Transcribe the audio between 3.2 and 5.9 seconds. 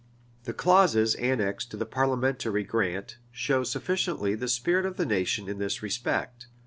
show sufficiently the spirit of the nation in this